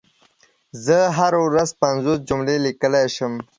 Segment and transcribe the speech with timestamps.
[0.85, 3.39] زه هره ورځ پنځوس جملي ليکم شوي